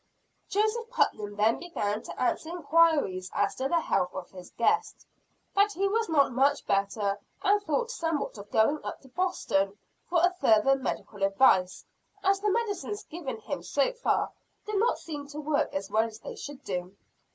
Joseph 0.49 0.89
Putnam 0.89 1.35
then 1.35 1.59
began 1.59 2.01
to 2.01 2.19
answer 2.19 2.49
inquiries 2.49 3.29
as 3.35 3.53
to 3.57 3.67
the 3.69 3.79
health 3.81 4.11
of 4.15 4.31
his 4.31 4.49
guest, 4.57 5.05
that 5.55 5.73
he 5.73 5.87
was 5.87 6.09
not 6.09 6.31
much 6.31 6.65
better, 6.65 7.19
and 7.43 7.61
thought 7.61 7.91
somewhat 7.91 8.35
of 8.39 8.49
going 8.49 8.83
up 8.83 8.99
to 9.01 9.09
Boston 9.09 9.77
for 10.09 10.27
further 10.41 10.75
medical 10.75 11.21
advice 11.21 11.85
as 12.23 12.39
the 12.39 12.49
medicines 12.49 13.03
given 13.03 13.37
him 13.41 13.61
so 13.61 13.93
far 13.93 14.31
did 14.65 14.79
not 14.79 14.97
seem 14.97 15.27
to 15.27 15.39
work 15.39 15.71
as 15.71 15.91
well 15.91 16.05
as 16.05 16.17
they 16.17 16.35
should 16.35 16.63
do. 16.63 16.95